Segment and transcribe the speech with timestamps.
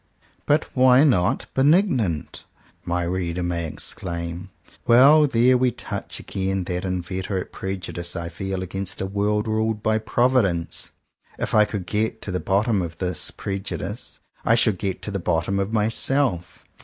[0.47, 2.45] "But why not benignant.?"
[2.83, 4.49] my reader may exclaim.
[4.87, 5.27] Well!
[5.27, 10.89] there we touch again that inveterate prejudice I feel against a world ruled by Providence.
[11.37, 15.11] If I could get to the bottom of this prejudice, I should indeed get to
[15.11, 16.65] the bottom of my self.